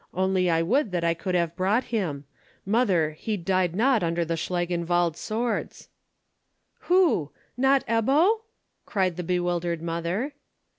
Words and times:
Only 0.15 0.49
I 0.49 0.63
would 0.63 0.89
that 0.93 1.03
I 1.03 1.13
could 1.13 1.35
have 1.35 1.55
brought 1.55 1.83
him. 1.93 2.25
Mother, 2.65 3.11
he 3.11 3.37
died 3.37 3.75
not 3.75 4.01
under 4.01 4.25
the 4.25 4.33
Schlangenwald 4.33 5.15
swords." 5.15 5.89
"Who? 6.89 7.29
Not 7.55 7.85
Ebbo?" 7.85 8.39
cried 8.87 9.15
the 9.15 9.23
bewildered 9.23 9.83
mother. 9.83 10.33